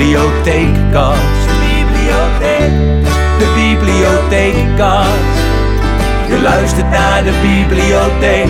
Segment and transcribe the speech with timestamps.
[0.00, 1.46] bibliotheekkast.
[1.46, 2.72] De bibliotheek.
[3.38, 5.38] De bibliotheekkast.
[6.28, 8.46] Je luistert naar de bibliotheek.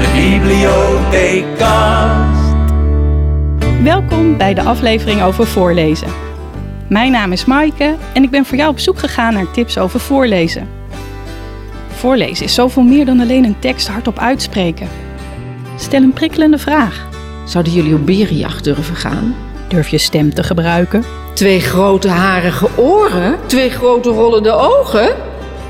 [0.00, 2.54] De bibliotheekkast.
[3.82, 6.08] Welkom bij de aflevering over voorlezen.
[6.88, 10.00] Mijn naam is Maaike en ik ben voor jou op zoek gegaan naar tips over
[10.00, 10.68] voorlezen.
[11.88, 14.88] Voorlezen is zoveel meer dan alleen een tekst hardop uitspreken.
[15.76, 17.08] Stel een prikkelende vraag.
[17.44, 19.45] Zouden jullie op berenjacht durven gaan?
[19.68, 21.04] Durf je stem te gebruiken?
[21.34, 23.38] Twee grote harige oren?
[23.46, 25.08] Twee grote rollende ogen?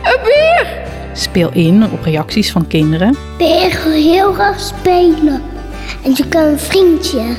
[0.03, 0.85] Een beer!
[1.13, 3.17] Speel in op reacties van kinderen.
[3.39, 5.43] Beer wil heel graag spelen.
[6.05, 7.37] En je kan een vriendje.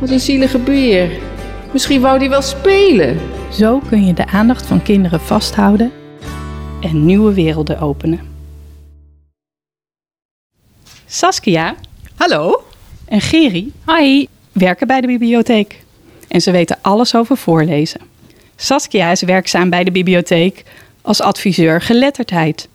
[0.00, 1.10] Wat een zielige beer.
[1.72, 3.20] Misschien wou die wel spelen.
[3.50, 5.92] Zo kun je de aandacht van kinderen vasthouden
[6.80, 8.20] en nieuwe werelden openen.
[11.06, 11.74] Saskia
[12.16, 12.62] Hallo?
[13.04, 15.80] en Geri hi, werken bij de bibliotheek.
[16.28, 18.00] En ze weten alles over voorlezen.
[18.56, 20.64] Saskia is werkzaam bij de bibliotheek
[21.02, 22.68] als adviseur geletterdheid.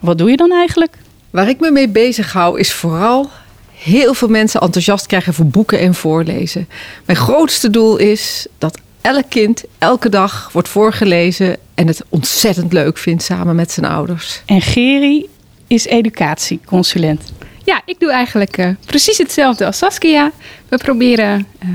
[0.00, 0.96] Wat doe je dan eigenlijk?
[1.30, 3.30] Waar ik me mee bezig hou is vooral
[3.72, 6.68] heel veel mensen enthousiast krijgen voor boeken en voorlezen.
[7.04, 12.98] Mijn grootste doel is dat elk kind elke dag wordt voorgelezen en het ontzettend leuk
[12.98, 14.42] vindt samen met zijn ouders.
[14.46, 15.28] En Geri
[15.66, 17.32] is educatieconsulent.
[17.64, 20.32] Ja, ik doe eigenlijk eh, precies hetzelfde als Saskia.
[20.68, 21.68] We proberen eh,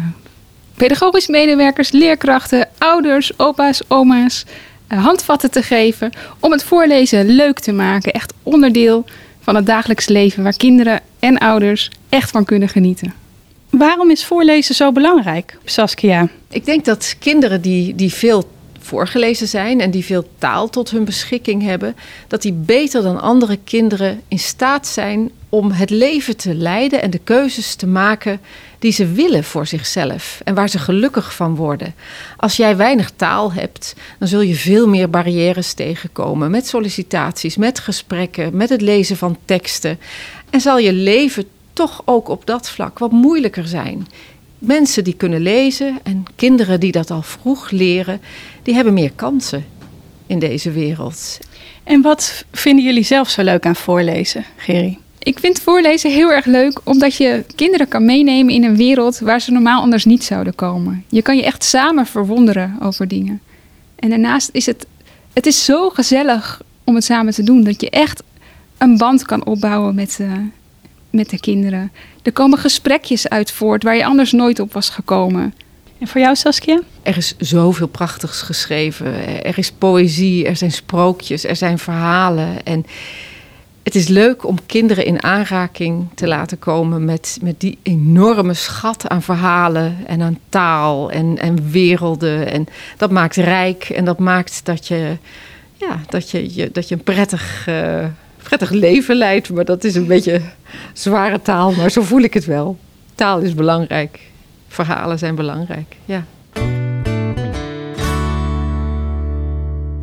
[0.75, 4.45] pedagogisch medewerkers, leerkrachten, ouders, opa's, oma's
[4.87, 8.11] eh, handvatten te geven om het voorlezen leuk te maken.
[8.11, 9.05] Echt onderdeel
[9.39, 13.13] van het dagelijks leven waar kinderen en ouders echt van kunnen genieten.
[13.69, 16.27] Waarom is voorlezen zo belangrijk, Saskia?
[16.49, 18.49] Ik denk dat kinderen die, die veel
[18.89, 21.95] voorgelezen zijn en die veel taal tot hun beschikking hebben,
[22.27, 27.09] dat die beter dan andere kinderen in staat zijn om het leven te leiden en
[27.09, 28.39] de keuzes te maken
[28.79, 31.93] die ze willen voor zichzelf en waar ze gelukkig van worden.
[32.37, 37.79] Als jij weinig taal hebt, dan zul je veel meer barrières tegenkomen met sollicitaties, met
[37.79, 39.99] gesprekken, met het lezen van teksten.
[40.49, 44.07] En zal je leven toch ook op dat vlak wat moeilijker zijn.
[44.59, 48.21] Mensen die kunnen lezen en kinderen die dat al vroeg leren,
[48.63, 49.65] die hebben meer kansen
[50.27, 51.37] in deze wereld.
[51.83, 54.97] En wat vinden jullie zelf zo leuk aan voorlezen, Geri?
[55.19, 59.41] Ik vind voorlezen heel erg leuk omdat je kinderen kan meenemen in een wereld waar
[59.41, 61.05] ze normaal anders niet zouden komen.
[61.09, 63.41] Je kan je echt samen verwonderen over dingen.
[63.95, 64.85] En daarnaast is het,
[65.33, 68.23] het is zo gezellig om het samen te doen dat je echt
[68.77, 70.31] een band kan opbouwen met, eh,
[71.09, 71.91] met de kinderen.
[72.23, 75.53] Er komen gesprekjes uit voort waar je anders nooit op was gekomen.
[75.99, 76.81] En voor jou, Saskia?
[77.03, 79.43] Er is zoveel prachtigs geschreven.
[79.43, 82.63] Er is poëzie, er zijn sprookjes, er zijn verhalen.
[82.63, 82.85] En
[83.83, 89.07] het is leuk om kinderen in aanraking te laten komen met, met die enorme schat
[89.07, 92.51] aan verhalen en aan taal en, en werelden.
[92.51, 92.67] En
[92.97, 95.17] dat maakt rijk en dat maakt dat je,
[95.75, 98.05] ja, dat je, je, dat je een prettig, eh,
[98.49, 99.49] prettig leven leidt.
[99.49, 100.41] Maar dat is een beetje
[100.93, 102.77] zware taal, maar zo voel ik het wel.
[103.15, 104.19] Taal is belangrijk.
[104.67, 106.25] Verhalen zijn belangrijk, ja.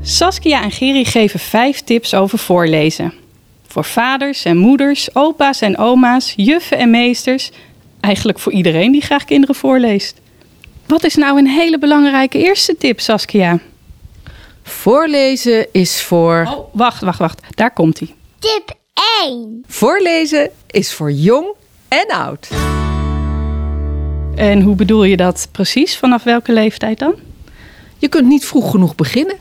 [0.02, 3.12] Saskia en Geri geven vijf tips over voorlezen.
[3.66, 7.50] Voor vaders en moeders, opa's en oma's, juffen en meesters.
[8.00, 10.20] Eigenlijk voor iedereen die graag kinderen voorleest.
[10.86, 13.58] Wat is nou een hele belangrijke eerste tip, Saskia?
[14.62, 16.46] Voorlezen is voor...
[16.48, 17.40] Oh, wacht, wacht, wacht.
[17.54, 18.15] Daar komt hij.
[18.46, 18.76] Tip
[19.24, 19.64] 1.
[19.66, 21.46] Voorlezen is voor jong
[21.88, 22.48] en oud.
[24.34, 25.96] En hoe bedoel je dat precies?
[25.96, 27.14] Vanaf welke leeftijd dan?
[27.98, 29.36] Je kunt niet vroeg genoeg beginnen.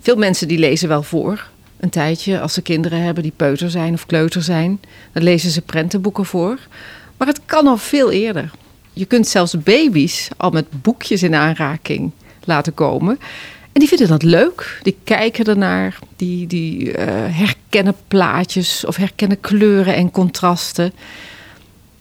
[0.00, 1.48] Veel mensen die lezen wel voor.
[1.80, 4.80] Een tijdje, als ze kinderen hebben die peuter zijn of kleuter zijn,
[5.12, 6.58] dan lezen ze prentenboeken voor.
[7.16, 8.50] Maar het kan al veel eerder.
[8.92, 12.10] Je kunt zelfs baby's al met boekjes in aanraking
[12.44, 13.18] laten komen.
[13.76, 14.78] En die vinden dat leuk.
[14.82, 15.98] Die kijken ernaar.
[16.16, 17.06] Die, die eh,
[17.36, 20.92] herkennen plaatjes of herkennen kleuren en contrasten.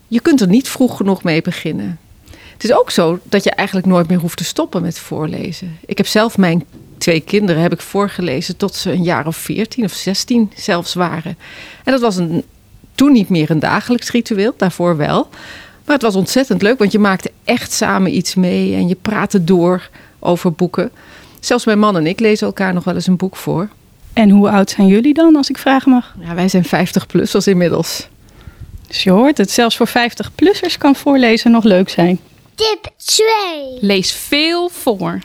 [0.07, 1.99] Je kunt er niet vroeg genoeg mee beginnen.
[2.29, 5.77] Het is ook zo dat je eigenlijk nooit meer hoeft te stoppen met voorlezen.
[5.85, 6.66] Ik heb zelf mijn
[6.97, 11.37] twee kinderen heb ik voorgelezen tot ze een jaar of veertien of zestien zelfs waren.
[11.83, 12.43] En dat was een,
[12.93, 15.29] toen niet meer een dagelijks ritueel, daarvoor wel.
[15.85, 19.43] Maar het was ontzettend leuk, want je maakte echt samen iets mee en je praatte
[19.43, 19.89] door
[20.19, 20.91] over boeken.
[21.45, 23.69] Zelfs mijn man en ik lezen elkaar nog wel eens een boek voor.
[24.13, 26.15] En hoe oud zijn jullie dan, als ik vragen mag?
[26.19, 28.07] Ja, wij zijn 50 plus inmiddels.
[28.87, 32.19] Dus je hoort het, zelfs voor 50-plussers kan voorlezen nog leuk zijn.
[32.55, 33.25] Tip 2.
[33.81, 35.19] Lees veel voor.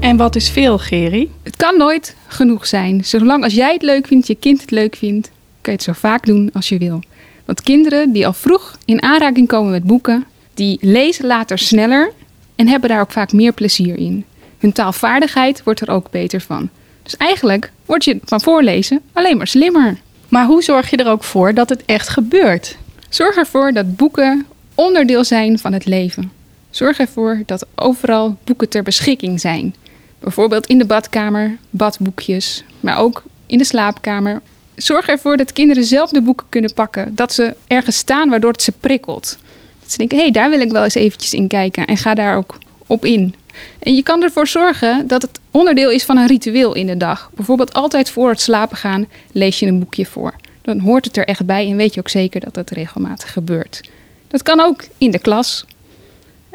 [0.00, 1.30] En wat is veel, Geri?
[1.42, 3.04] Het kan nooit genoeg zijn.
[3.04, 5.30] Zolang als jij het leuk vindt, je kind het leuk vindt,
[5.60, 7.02] kun je het zo vaak doen als je wil.
[7.44, 12.12] Want kinderen die al vroeg in aanraking komen met boeken, die lezen later sneller
[12.56, 14.24] en hebben daar ook vaak meer plezier in.
[14.62, 16.68] Hun taalvaardigheid wordt er ook beter van.
[17.02, 19.96] Dus eigenlijk word je van voorlezen alleen maar slimmer.
[20.28, 22.76] Maar hoe zorg je er ook voor dat het echt gebeurt?
[23.08, 26.32] Zorg ervoor dat boeken onderdeel zijn van het leven.
[26.70, 29.74] Zorg ervoor dat overal boeken ter beschikking zijn.
[30.18, 34.40] Bijvoorbeeld in de badkamer, badboekjes, maar ook in de slaapkamer.
[34.74, 37.14] Zorg ervoor dat kinderen zelf de boeken kunnen pakken.
[37.14, 39.38] Dat ze ergens staan waardoor het ze prikkelt.
[39.80, 41.86] Dat ze denken, hé, hey, daar wil ik wel eens eventjes in kijken.
[41.86, 43.34] En ga daar ook op in.
[43.78, 47.30] En je kan ervoor zorgen dat het onderdeel is van een ritueel in de dag.
[47.34, 50.34] Bijvoorbeeld altijd voor het slapen gaan lees je een boekje voor.
[50.62, 53.80] Dan hoort het er echt bij en weet je ook zeker dat het regelmatig gebeurt.
[54.28, 55.64] Dat kan ook in de klas.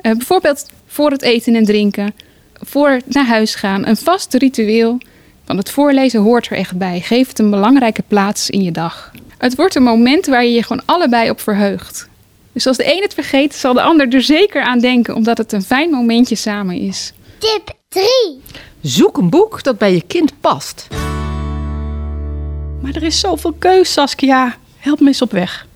[0.02, 2.14] Uh, bijvoorbeeld voor het eten en drinken,
[2.54, 3.88] voor het naar huis gaan.
[3.88, 4.98] Een vast ritueel
[5.46, 7.02] van het voorlezen hoort er echt bij.
[7.02, 9.12] Geef het een belangrijke plaats in je dag.
[9.38, 12.08] Het wordt een moment waar je je gewoon allebei op verheugt.
[12.58, 15.52] Dus als de een het vergeet, zal de ander er zeker aan denken, omdat het
[15.52, 17.14] een fijn momentje samen is.
[17.38, 18.06] Tip 3.
[18.82, 20.88] Zoek een boek dat bij je kind past.
[22.82, 24.58] Maar er is zoveel keus, Saskia.
[24.78, 25.68] Help me eens op weg.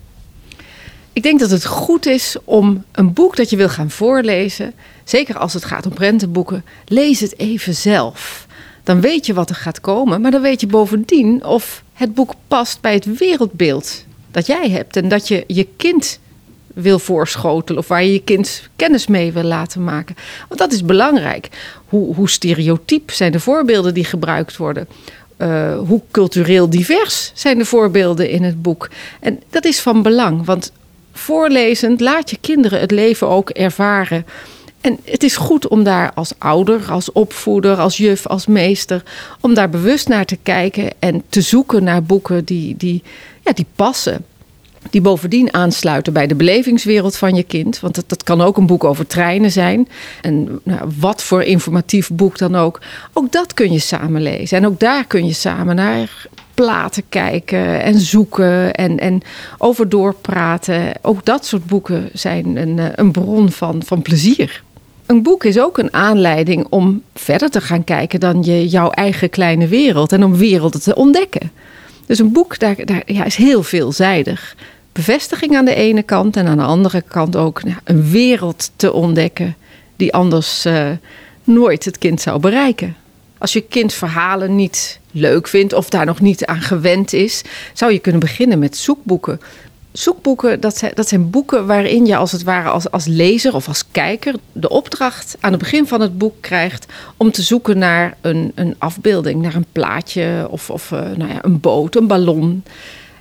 [1.14, 4.74] Ik denk dat het goed is om een boek dat je wil gaan voorlezen,
[5.04, 8.48] zeker als het gaat om prentenboeken, lees het even zelf.
[8.84, 12.34] Dan weet je wat er gaat komen, maar dan weet je bovendien of het boek
[12.48, 16.20] past bij het wereldbeeld dat jij hebt en dat je je kind
[16.74, 20.16] wil voorschotelen of waar je je kind kennis mee wil laten maken.
[20.48, 21.48] Want dat is belangrijk.
[21.86, 24.88] Hoe, hoe stereotyp zijn de voorbeelden die gebruikt worden?
[25.38, 28.90] Uh, hoe cultureel divers zijn de voorbeelden in het boek?
[29.20, 30.72] En dat is van belang, want
[31.14, 34.26] voorlezend laat je kinderen het leven ook ervaren.
[34.82, 39.04] En het is goed om daar als ouder, als opvoeder, als juf, als meester,
[39.40, 43.04] om daar bewust naar te kijken en te zoeken naar boeken die, die,
[43.44, 44.26] ja, die passen
[44.90, 47.80] die bovendien aansluiten bij de belevingswereld van je kind.
[47.80, 49.88] Want dat, dat kan ook een boek over treinen zijn.
[50.22, 52.82] En nou, wat voor informatief boek dan ook.
[53.14, 54.58] Ook dat kun je samen lezen.
[54.58, 59.22] En ook daar kun je samen naar platen kijken en zoeken en, en
[59.58, 60.92] over doorpraten.
[61.02, 64.64] Ook dat soort boeken zijn een, eh, een bron van, van plezier.
[65.06, 69.30] Een boek is ook een aanleiding om verder te gaan kijken dan je, jouw eigen
[69.30, 71.52] kleine wereld en om werelden te ontdekken.
[72.12, 74.56] Dus een boek daar, daar ja, is heel veelzijdig.
[74.92, 79.56] Bevestiging aan de ene kant en aan de andere kant ook een wereld te ontdekken
[79.96, 80.90] die anders uh,
[81.44, 82.96] nooit het kind zou bereiken.
[83.38, 87.42] Als je kind verhalen niet leuk vindt of daar nog niet aan gewend is,
[87.74, 89.42] zou je kunnen beginnen met zoekboeken
[89.92, 93.68] zoekboeken, dat zijn, dat zijn boeken waarin je als het ware als, als lezer of
[93.68, 96.86] als kijker de opdracht aan het begin van het boek krijgt
[97.18, 101.40] om te zoeken naar een, een afbeelding, naar een plaatje of, of uh, nou ja,
[101.42, 102.64] een boot, een ballon.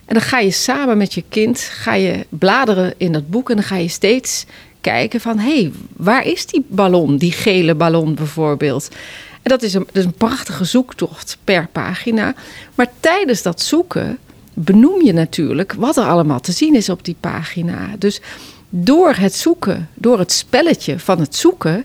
[0.04, 3.56] En dan ga je samen met je kind ga je bladeren in dat boek en
[3.56, 4.44] dan ga je steeds
[4.80, 8.88] kijken van hé, hey, waar is die ballon, die gele ballon bijvoorbeeld.
[9.42, 12.34] En dat is een, dat is een prachtige zoektocht per pagina.
[12.74, 14.18] Maar tijdens dat zoeken
[14.64, 17.88] benoem je natuurlijk wat er allemaal te zien is op die pagina.
[17.98, 18.20] Dus
[18.68, 21.84] door het zoeken, door het spelletje van het zoeken,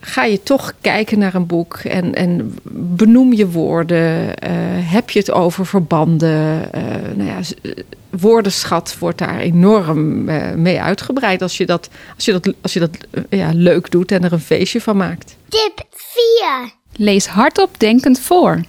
[0.00, 4.26] ga je toch kijken naar een boek en, en benoem je woorden.
[4.26, 4.50] Uh,
[4.92, 6.70] heb je het over verbanden?
[6.74, 6.82] Uh,
[7.14, 7.40] nou ja,
[8.10, 12.80] woordenschat wordt daar enorm uh, mee uitgebreid als je dat, als je dat, als je
[12.80, 12.90] dat
[13.28, 15.36] ja, leuk doet en er een feestje van maakt.
[15.48, 16.72] Tip 4.
[16.96, 18.60] Lees hardop denkend voor.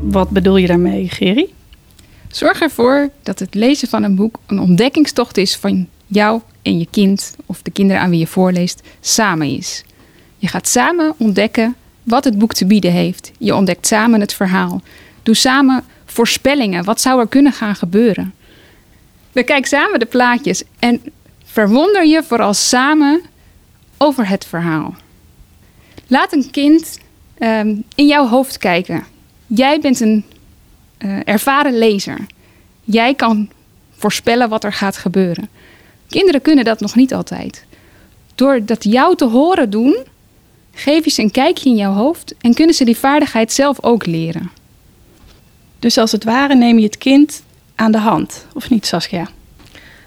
[0.00, 1.52] Wat bedoel je daarmee, Gerry?
[2.28, 6.86] Zorg ervoor dat het lezen van een boek een ontdekkingstocht is van jou en je
[6.90, 9.84] kind, of de kinderen aan wie je voorleest, samen is.
[10.36, 13.32] Je gaat samen ontdekken wat het boek te bieden heeft.
[13.38, 14.82] Je ontdekt samen het verhaal.
[15.22, 16.84] Doe samen voorspellingen.
[16.84, 18.34] Wat zou er kunnen gaan gebeuren?
[19.32, 21.02] Bekijk samen de plaatjes en
[21.44, 23.22] verwonder je vooral samen
[23.96, 24.94] over het verhaal.
[26.06, 26.98] Laat een kind
[27.38, 29.04] um, in jouw hoofd kijken.
[29.46, 30.24] Jij bent een
[30.98, 32.26] uh, ervaren lezer.
[32.84, 33.48] Jij kan
[33.90, 35.48] voorspellen wat er gaat gebeuren.
[36.08, 37.64] Kinderen kunnen dat nog niet altijd.
[38.34, 39.96] Door dat jou te horen doen,
[40.72, 44.06] geef je ze een kijkje in jouw hoofd en kunnen ze die vaardigheid zelf ook
[44.06, 44.50] leren.
[45.78, 47.42] Dus als het ware neem je het kind
[47.74, 49.28] aan de hand, of niet Saskia?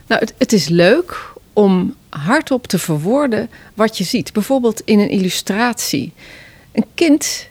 [0.08, 4.34] Nou, het, het is leuk om hardop te verwoorden wat je ziet.
[4.34, 6.14] Bijvoorbeeld in een illustratie.
[6.72, 7.49] Een kind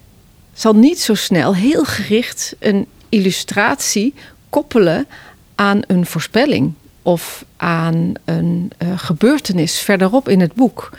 [0.58, 4.14] zal niet zo snel heel gericht een illustratie
[4.50, 5.06] koppelen
[5.54, 6.72] aan een voorspelling
[7.02, 10.90] of aan een uh, gebeurtenis verderop in het boek.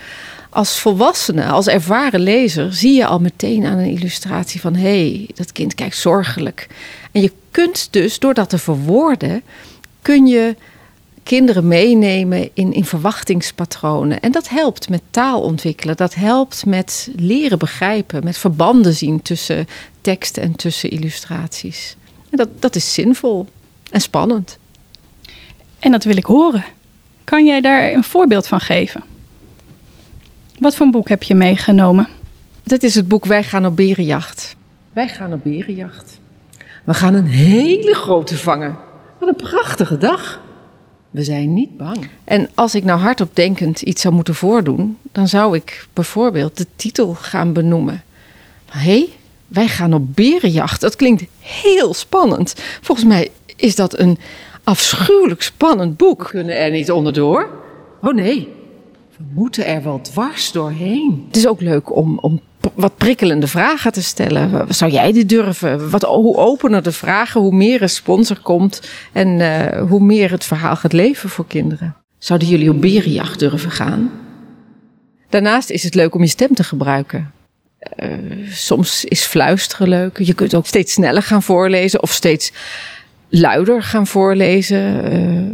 [0.49, 5.29] Als volwassene, als ervaren lezer, zie je al meteen aan een illustratie van hé, hey,
[5.33, 6.67] dat kind kijkt zorgelijk.
[7.11, 9.43] En je kunt dus, door dat te verwoorden,
[10.01, 10.55] kun je
[11.29, 14.19] kinderen meenemen in, in verwachtingspatronen.
[14.19, 15.97] En dat helpt met taal ontwikkelen.
[15.97, 19.67] Dat helpt met leren begrijpen, met verbanden zien tussen
[20.01, 21.95] tekst en tussen illustraties.
[22.29, 23.47] En dat, dat is zinvol
[23.91, 24.57] en spannend.
[25.79, 26.63] En dat wil ik horen.
[27.23, 29.03] Kan jij daar een voorbeeld van geven?
[30.59, 32.07] Wat voor een boek heb je meegenomen?
[32.63, 34.55] Dit is het boek Wij gaan op berenjacht.
[34.93, 36.19] Wij gaan op berenjacht.
[36.83, 38.77] We gaan een hele grote vangen.
[39.19, 40.47] Wat een prachtige dag.
[41.11, 42.07] We zijn niet bang.
[42.23, 46.65] En als ik nou hardop denkend iets zou moeten voordoen, dan zou ik bijvoorbeeld de
[46.75, 48.03] titel gaan benoemen.
[48.65, 49.09] Hé, hey,
[49.47, 50.81] wij gaan op berenjacht.
[50.81, 52.55] Dat klinkt heel spannend.
[52.81, 54.17] Volgens mij is dat een
[54.63, 56.23] afschuwelijk spannend boek.
[56.23, 57.49] We kunnen er niet onderdoor.
[58.01, 58.47] Oh nee,
[59.17, 61.23] we moeten er wel dwars doorheen.
[61.27, 62.41] Het is ook leuk om, om
[62.73, 64.65] wat prikkelende vragen te stellen.
[64.73, 65.89] Zou jij dit durven?
[65.89, 68.81] Wat, hoe opener de vragen, hoe meer respons er komt
[69.13, 71.95] en uh, hoe meer het verhaal gaat leven voor kinderen.
[72.17, 74.11] Zouden jullie op berenjacht durven gaan?
[75.29, 77.31] Daarnaast is het leuk om je stem te gebruiken.
[78.03, 78.13] Uh,
[78.51, 80.17] soms is fluisteren leuk.
[80.17, 82.51] Je kunt ook steeds sneller gaan voorlezen of steeds
[83.29, 85.13] luider gaan voorlezen.
[85.13, 85.51] Uh,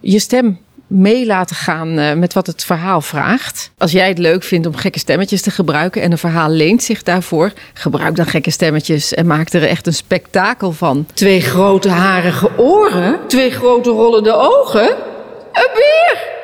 [0.00, 3.70] je stem mee laten gaan uh, met wat het verhaal vraagt.
[3.78, 7.02] Als jij het leuk vindt om gekke stemmetjes te gebruiken en een verhaal leent zich
[7.02, 11.06] daarvoor, gebruik dan gekke stemmetjes en maak er echt een spektakel van.
[11.14, 14.88] Twee grote harige oren, twee grote rollende ogen,
[15.52, 16.36] een beer.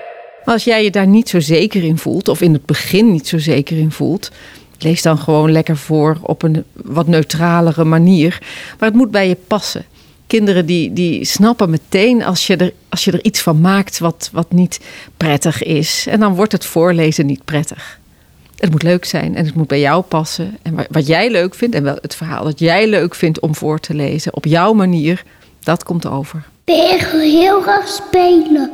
[0.44, 3.38] Als jij je daar niet zo zeker in voelt, of in het begin niet zo
[3.38, 4.30] zeker in voelt,
[4.78, 8.38] lees dan gewoon lekker voor op een wat neutralere manier.
[8.78, 9.84] Maar het moet bij je passen
[10.26, 14.30] kinderen die, die snappen meteen als je, er, als je er iets van maakt wat,
[14.32, 14.80] wat niet
[15.16, 16.06] prettig is.
[16.08, 17.98] En dan wordt het voorlezen niet prettig.
[18.56, 20.58] Het moet leuk zijn en het moet bij jou passen.
[20.62, 23.80] En wat jij leuk vindt en wel het verhaal dat jij leuk vindt om voor
[23.80, 25.22] te lezen op jouw manier,
[25.62, 26.44] dat komt over.
[26.64, 28.70] Ik wil heel graag spelen.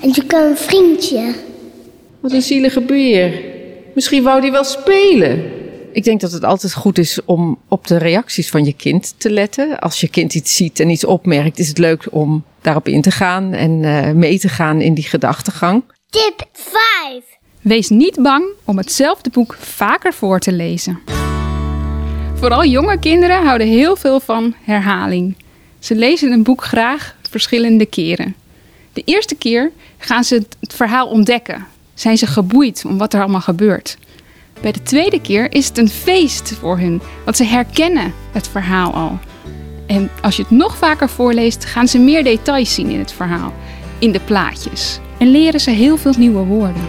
[0.00, 1.34] En je kan een vriendje.
[2.20, 3.40] Wat een zielige beer.
[3.94, 5.63] Misschien wou die wel spelen.
[5.94, 9.30] Ik denk dat het altijd goed is om op de reacties van je kind te
[9.30, 9.78] letten.
[9.78, 13.10] Als je kind iets ziet en iets opmerkt, is het leuk om daarop in te
[13.10, 15.82] gaan en uh, mee te gaan in die gedachtegang.
[16.10, 17.24] Tip 5.
[17.60, 20.98] Wees niet bang om hetzelfde boek vaker voor te lezen.
[22.34, 25.36] Vooral jonge kinderen houden heel veel van herhaling.
[25.78, 28.34] Ze lezen een boek graag verschillende keren.
[28.92, 31.66] De eerste keer gaan ze het verhaal ontdekken.
[31.94, 33.96] Zijn ze geboeid om wat er allemaal gebeurt.
[34.60, 38.92] Bij de tweede keer is het een feest voor hun, want ze herkennen het verhaal
[38.92, 39.18] al.
[39.86, 43.52] En als je het nog vaker voorleest, gaan ze meer details zien in het verhaal,
[43.98, 45.00] in de plaatjes.
[45.18, 46.82] En leren ze heel veel nieuwe woorden.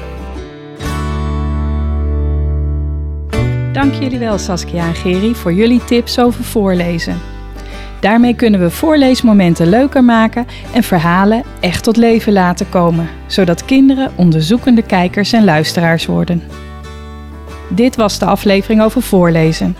[3.73, 7.19] Dank jullie wel, Saskia en Geri, voor jullie tips over voorlezen.
[7.99, 14.11] Daarmee kunnen we voorleesmomenten leuker maken en verhalen echt tot leven laten komen, zodat kinderen
[14.15, 16.43] onderzoekende kijkers en luisteraars worden.
[17.67, 19.75] Dit was de aflevering over voorlezen.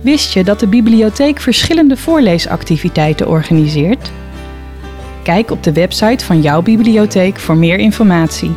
[0.00, 4.10] Wist je dat de bibliotheek verschillende voorleesactiviteiten organiseert?
[5.22, 8.54] Kijk op de website van jouw bibliotheek voor meer informatie.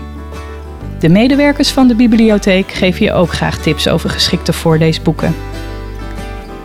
[0.99, 5.35] De medewerkers van de bibliotheek geven je ook graag tips over geschikte voorleesboeken.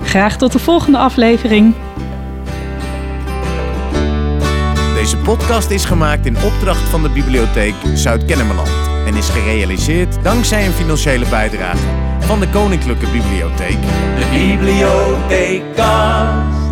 [0.03, 1.75] Graag tot de volgende aflevering.
[4.95, 10.73] Deze podcast is gemaakt in opdracht van de Bibliotheek Zuid-Kennemerland en is gerealiseerd dankzij een
[10.73, 11.87] financiële bijdrage
[12.19, 13.81] van de Koninklijke Bibliotheek.
[14.19, 16.64] De Bibliotheekast.